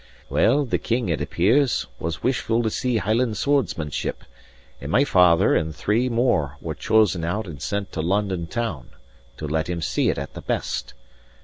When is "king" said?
0.79-1.09